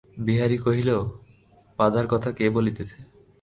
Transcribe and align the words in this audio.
বিহারী 0.17 0.57
কহিল, 0.57 0.89
বাধার 1.79 2.05
কথা 2.07 2.29
কে 2.31 2.45
বলিতেছে। 2.49 2.97